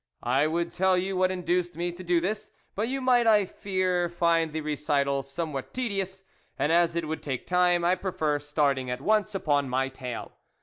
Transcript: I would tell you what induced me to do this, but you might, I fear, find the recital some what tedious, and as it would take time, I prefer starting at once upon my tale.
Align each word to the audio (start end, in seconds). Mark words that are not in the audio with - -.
I 0.23 0.47
would 0.47 0.71
tell 0.71 0.97
you 0.97 1.15
what 1.15 1.29
induced 1.29 1.75
me 1.75 1.91
to 1.91 2.03
do 2.03 2.19
this, 2.19 2.49
but 2.73 2.87
you 2.87 3.01
might, 3.01 3.27
I 3.27 3.45
fear, 3.45 4.09
find 4.09 4.51
the 4.51 4.61
recital 4.61 5.21
some 5.21 5.53
what 5.53 5.75
tedious, 5.75 6.23
and 6.57 6.71
as 6.71 6.95
it 6.95 7.07
would 7.07 7.21
take 7.21 7.45
time, 7.45 7.85
I 7.85 7.93
prefer 7.93 8.39
starting 8.39 8.89
at 8.89 8.99
once 9.01 9.35
upon 9.35 9.69
my 9.69 9.89
tale. 9.89 10.31